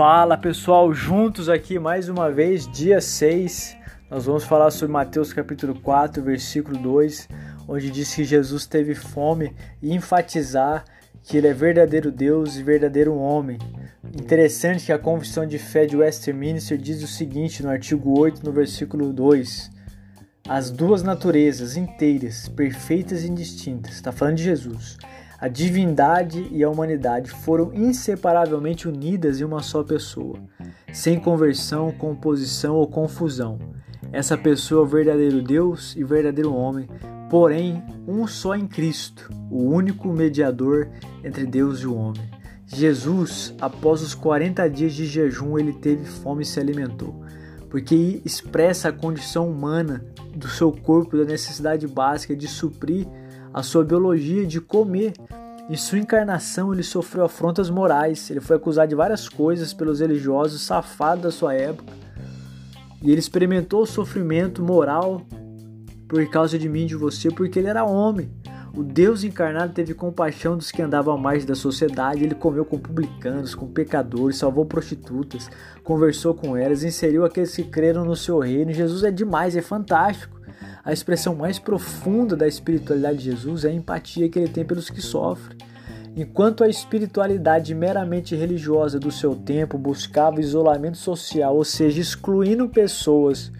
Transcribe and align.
Fala 0.00 0.38
pessoal, 0.38 0.94
juntos 0.94 1.46
aqui 1.50 1.78
mais 1.78 2.08
uma 2.08 2.30
vez, 2.30 2.66
dia 2.66 3.02
6. 3.02 3.76
Nós 4.10 4.24
vamos 4.24 4.44
falar 4.44 4.70
sobre 4.70 4.94
Mateus 4.94 5.30
capítulo 5.30 5.78
4, 5.78 6.22
versículo 6.22 6.78
2, 6.78 7.28
onde 7.68 7.90
diz 7.90 8.14
que 8.14 8.24
Jesus 8.24 8.64
teve 8.64 8.94
fome 8.94 9.54
e 9.82 9.94
enfatizar 9.94 10.86
que 11.22 11.36
ele 11.36 11.48
é 11.48 11.52
verdadeiro 11.52 12.10
Deus 12.10 12.56
e 12.56 12.62
verdadeiro 12.62 13.14
homem. 13.14 13.58
Interessante 14.18 14.86
que 14.86 14.92
a 14.92 14.98
confissão 14.98 15.46
de 15.46 15.58
fé 15.58 15.84
de 15.84 15.98
Westminster 15.98 16.78
diz 16.78 17.02
o 17.02 17.06
seguinte 17.06 17.62
no 17.62 17.68
artigo 17.68 18.18
8, 18.18 18.42
no 18.42 18.52
versículo 18.52 19.12
2: 19.12 19.70
As 20.48 20.70
duas 20.70 21.02
naturezas 21.02 21.76
inteiras, 21.76 22.48
perfeitas 22.48 23.22
e 23.22 23.28
indistintas, 23.28 23.96
está 23.96 24.10
falando 24.10 24.36
de 24.36 24.44
Jesus 24.44 24.96
a 25.40 25.48
divindade 25.48 26.46
e 26.50 26.62
a 26.62 26.68
humanidade 26.68 27.30
foram 27.30 27.72
inseparavelmente 27.72 28.86
unidas 28.86 29.40
em 29.40 29.44
uma 29.44 29.62
só 29.62 29.82
pessoa, 29.82 30.38
sem 30.92 31.18
conversão, 31.18 31.90
composição 31.92 32.76
ou 32.76 32.86
confusão. 32.86 33.58
Essa 34.12 34.36
pessoa 34.36 34.82
é 34.82 34.84
o 34.84 34.86
verdadeiro 34.86 35.40
Deus 35.40 35.96
e 35.96 36.04
verdadeiro 36.04 36.54
homem, 36.54 36.86
porém 37.30 37.82
um 38.06 38.26
só 38.26 38.54
em 38.54 38.66
Cristo, 38.66 39.30
o 39.50 39.62
único 39.62 40.08
mediador 40.08 40.90
entre 41.24 41.46
Deus 41.46 41.80
e 41.80 41.86
o 41.86 41.94
homem. 41.94 42.28
Jesus, 42.66 43.54
após 43.60 44.02
os 44.02 44.14
40 44.14 44.68
dias 44.68 44.92
de 44.92 45.06
jejum, 45.06 45.58
ele 45.58 45.72
teve 45.72 46.04
fome 46.04 46.42
e 46.42 46.46
se 46.46 46.60
alimentou, 46.60 47.24
porque 47.70 48.20
expressa 48.26 48.90
a 48.90 48.92
condição 48.92 49.48
humana 49.48 50.04
do 50.34 50.48
seu 50.48 50.70
corpo, 50.70 51.16
da 51.16 51.24
necessidade 51.24 51.86
básica 51.86 52.36
de 52.36 52.46
suprir 52.46 53.06
a 53.52 53.62
sua 53.62 53.84
biologia 53.84 54.46
de 54.46 54.60
comer. 54.60 55.12
Em 55.70 55.76
sua 55.76 56.00
encarnação, 56.00 56.74
ele 56.74 56.82
sofreu 56.82 57.24
afrontas 57.24 57.70
morais. 57.70 58.28
Ele 58.28 58.40
foi 58.40 58.56
acusado 58.56 58.88
de 58.88 58.96
várias 58.96 59.28
coisas 59.28 59.72
pelos 59.72 60.00
religiosos 60.00 60.62
safados 60.62 61.22
da 61.22 61.30
sua 61.30 61.54
época. 61.54 61.92
E 63.00 63.08
ele 63.08 63.20
experimentou 63.20 63.86
sofrimento 63.86 64.64
moral 64.64 65.22
por 66.08 66.28
causa 66.28 66.58
de 66.58 66.68
mim 66.68 66.82
e 66.82 66.86
de 66.86 66.96
você, 66.96 67.30
porque 67.30 67.60
ele 67.60 67.68
era 67.68 67.84
homem. 67.84 68.28
O 68.74 68.82
Deus 68.82 69.22
encarnado 69.22 69.72
teve 69.72 69.94
compaixão 69.94 70.56
dos 70.56 70.72
que 70.72 70.82
andavam 70.82 71.14
à 71.14 71.16
margem 71.16 71.46
da 71.46 71.54
sociedade. 71.54 72.24
Ele 72.24 72.34
comeu 72.34 72.64
com 72.64 72.76
publicanos, 72.76 73.54
com 73.54 73.68
pecadores, 73.68 74.38
salvou 74.38 74.66
prostitutas, 74.66 75.48
conversou 75.84 76.34
com 76.34 76.56
elas, 76.56 76.82
inseriu 76.82 77.24
aqueles 77.24 77.54
que 77.54 77.62
creram 77.62 78.04
no 78.04 78.16
seu 78.16 78.40
reino. 78.40 78.72
Jesus 78.72 79.04
é 79.04 79.12
demais, 79.12 79.54
é 79.54 79.62
fantástico. 79.62 80.39
A 80.84 80.92
expressão 80.92 81.34
mais 81.34 81.58
profunda 81.58 82.36
da 82.36 82.48
espiritualidade 82.48 83.18
de 83.18 83.24
Jesus 83.24 83.64
é 83.64 83.68
a 83.68 83.72
empatia 83.72 84.28
que 84.28 84.38
ele 84.38 84.48
tem 84.48 84.64
pelos 84.64 84.90
que 84.90 85.00
sofrem. 85.00 85.56
Enquanto 86.16 86.64
a 86.64 86.68
espiritualidade 86.68 87.74
meramente 87.74 88.34
religiosa 88.34 88.98
do 88.98 89.12
seu 89.12 89.34
tempo 89.36 89.78
buscava 89.78 90.40
isolamento 90.40 90.98
social, 90.98 91.56
ou 91.56 91.64
seja, 91.64 92.00
excluindo 92.00 92.68
pessoas 92.68 93.52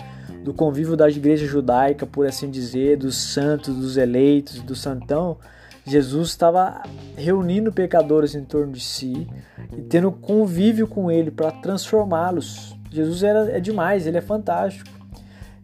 do 0.43 0.53
convívio 0.53 0.97
da 0.97 1.09
igreja 1.09 1.47
judaica, 1.47 2.06
por 2.06 2.27
assim 2.27 2.51
dizer, 2.51 2.97
dos 2.97 3.17
santos, 3.17 3.75
dos 3.75 3.97
eleitos, 3.97 4.61
do 4.62 4.75
santão, 4.75 5.39
Jesus 5.84 6.31
estava 6.31 6.83
reunindo 7.17 7.73
pecadores 7.73 8.34
em 8.34 8.45
torno 8.45 8.73
de 8.73 8.81
si 8.81 9.28
e 9.77 9.83
tendo 9.83 10.11
convívio 10.11 10.87
com 10.87 11.11
ele 11.11 11.31
para 11.31 11.53
transformá-los. 11.53 12.77
Jesus 12.91 13.23
era, 13.23 13.51
é 13.51 13.61
demais, 13.61 14.06
ele 14.06 14.19
é 14.19 14.21
fantástico. 14.21 15.00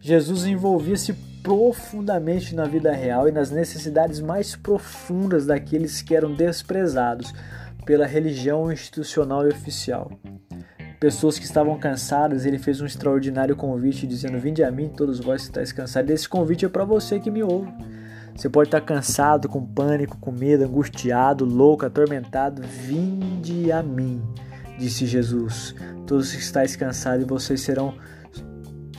Jesus 0.07 0.45
envolvia-se 0.45 1.11
profundamente 1.43 2.55
na 2.55 2.63
vida 2.63 2.93
real 2.93 3.27
e 3.27 3.31
nas 3.33 3.51
necessidades 3.51 4.21
mais 4.21 4.55
profundas 4.55 5.45
daqueles 5.45 6.01
que 6.01 6.15
eram 6.15 6.33
desprezados 6.33 7.33
pela 7.85 8.05
religião 8.05 8.71
institucional 8.71 9.45
e 9.45 9.51
oficial. 9.51 10.09
Pessoas 10.97 11.37
que 11.37 11.43
estavam 11.43 11.77
cansadas, 11.77 12.45
ele 12.45 12.57
fez 12.57 12.79
um 12.79 12.85
extraordinário 12.85 13.53
convite 13.53 14.07
dizendo: 14.07 14.39
Vinde 14.39 14.63
a 14.63 14.71
mim, 14.71 14.87
todos 14.87 15.19
vós 15.19 15.41
que 15.41 15.47
estáis 15.49 15.73
cansados. 15.73 16.09
Esse 16.09 16.29
convite 16.29 16.63
é 16.63 16.69
para 16.69 16.85
você 16.85 17.19
que 17.19 17.29
me 17.29 17.43
ouve. 17.43 17.69
Você 18.33 18.47
pode 18.47 18.69
estar 18.69 18.79
cansado, 18.79 19.49
com 19.49 19.61
pânico, 19.61 20.17
com 20.19 20.31
medo, 20.31 20.63
angustiado, 20.63 21.43
louco, 21.43 21.85
atormentado. 21.85 22.61
Vinde 22.61 23.73
a 23.73 23.83
mim, 23.83 24.21
disse 24.79 25.05
Jesus. 25.05 25.75
Todos 26.05 26.31
que 26.31 26.39
estáis 26.39 26.77
cansados 26.77 27.27
vocês 27.27 27.59
serão 27.59 27.93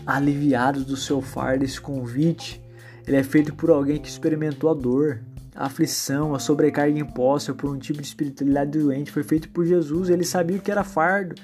aliviados 0.08 0.86
do 0.86 0.96
seu 0.96 1.20
fardo. 1.20 1.66
Esse 1.66 1.78
convite 1.78 2.62
ele 3.06 3.18
é 3.18 3.22
feito 3.22 3.54
por 3.54 3.68
alguém 3.68 3.98
que 3.98 4.08
experimentou 4.08 4.70
a 4.70 4.74
dor, 4.74 5.20
a 5.54 5.66
aflição, 5.66 6.34
a 6.34 6.38
sobrecarga 6.38 6.98
imposta 6.98 7.52
por 7.52 7.70
um 7.70 7.78
tipo 7.78 8.00
de 8.00 8.08
espiritualidade 8.08 8.78
doente. 8.78 9.12
Foi 9.12 9.22
feito 9.22 9.50
por 9.50 9.66
Jesus. 9.66 10.08
Ele 10.08 10.24
sabia 10.24 10.56
o 10.56 10.60
que 10.60 10.70
era 10.70 10.82
fardo. 10.82 11.34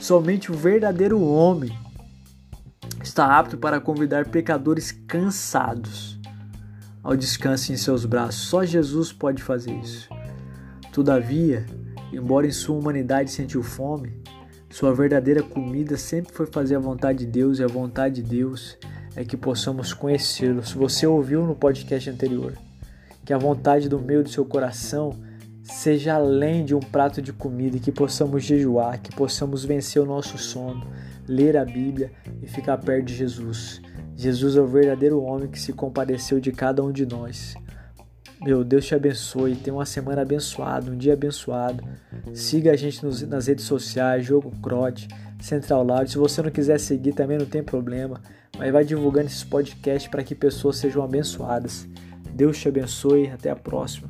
Somente 0.00 0.50
o 0.50 0.56
verdadeiro 0.56 1.22
homem 1.22 1.70
está 3.00 3.38
apto 3.38 3.56
para 3.56 3.80
convidar 3.80 4.26
pecadores 4.26 4.90
cansados 4.90 6.18
ao 7.04 7.16
descanso 7.16 7.72
em 7.72 7.76
seus 7.76 8.04
braços. 8.04 8.42
Só 8.42 8.64
Jesus 8.64 9.12
pode 9.12 9.40
fazer 9.40 9.72
isso. 9.72 10.08
Todavia, 10.92 11.64
embora 12.12 12.46
em 12.46 12.52
sua 12.52 12.76
humanidade 12.76 13.30
sentiu 13.30 13.62
fome, 13.62 14.19
sua 14.70 14.94
verdadeira 14.94 15.42
comida 15.42 15.96
sempre 15.96 16.32
foi 16.32 16.46
fazer 16.46 16.76
a 16.76 16.78
vontade 16.78 17.20
de 17.20 17.26
Deus 17.26 17.58
e 17.58 17.64
a 17.64 17.66
vontade 17.66 18.22
de 18.22 18.28
Deus 18.28 18.78
é 19.16 19.24
que 19.24 19.36
possamos 19.36 19.92
conhecê-lo. 19.92 20.64
Se 20.64 20.76
você 20.76 21.08
ouviu 21.08 21.44
no 21.44 21.56
podcast 21.56 22.08
anterior, 22.08 22.54
que 23.24 23.32
a 23.32 23.38
vontade 23.38 23.88
do 23.88 23.98
meio 23.98 24.22
do 24.22 24.30
seu 24.30 24.44
coração 24.44 25.18
seja 25.64 26.14
além 26.14 26.64
de 26.64 26.74
um 26.74 26.80
prato 26.80 27.20
de 27.20 27.32
comida 27.32 27.76
e 27.76 27.80
que 27.80 27.90
possamos 27.90 28.44
jejuar, 28.44 29.00
que 29.00 29.14
possamos 29.14 29.64
vencer 29.64 30.00
o 30.00 30.06
nosso 30.06 30.38
sono, 30.38 30.86
ler 31.26 31.56
a 31.56 31.64
Bíblia 31.64 32.12
e 32.40 32.46
ficar 32.46 32.78
perto 32.78 33.06
de 33.06 33.14
Jesus. 33.14 33.82
Jesus 34.16 34.54
é 34.54 34.60
o 34.60 34.66
verdadeiro 34.66 35.20
homem 35.20 35.48
que 35.48 35.60
se 35.60 35.72
compadeceu 35.72 36.38
de 36.38 36.52
cada 36.52 36.82
um 36.82 36.92
de 36.92 37.04
nós. 37.04 37.54
Meu 38.42 38.64
Deus 38.64 38.86
te 38.86 38.94
abençoe. 38.94 39.54
Tenha 39.54 39.74
uma 39.74 39.84
semana 39.84 40.22
abençoada, 40.22 40.90
um 40.90 40.96
dia 40.96 41.12
abençoado. 41.12 41.84
Siga 42.34 42.72
a 42.72 42.76
gente 42.76 43.04
nos, 43.04 43.22
nas 43.22 43.46
redes 43.46 43.64
sociais, 43.66 44.24
Jogo 44.24 44.50
Crote, 44.62 45.08
Central 45.40 45.84
Loud. 45.84 46.10
Se 46.10 46.16
você 46.16 46.40
não 46.40 46.50
quiser 46.50 46.80
seguir 46.80 47.12
também 47.12 47.38
não 47.38 47.46
tem 47.46 47.62
problema. 47.62 48.20
Mas 48.58 48.72
vai 48.72 48.84
divulgando 48.84 49.26
esses 49.26 49.44
podcasts 49.44 50.10
para 50.10 50.24
que 50.24 50.34
pessoas 50.34 50.76
sejam 50.76 51.02
abençoadas. 51.02 51.86
Deus 52.32 52.58
te 52.58 52.68
abençoe. 52.68 53.28
Até 53.28 53.50
a 53.50 53.56
próxima. 53.56 54.08